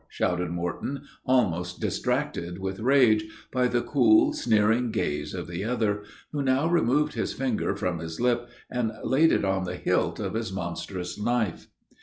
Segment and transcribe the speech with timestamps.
[0.09, 6.41] shouted Morton, almost distracted with rage, by the cool, sneering gaze of the other, who
[6.41, 10.51] now removed his finger from his lip, and laid it on the hilt of his
[10.51, 11.67] monstrous knife.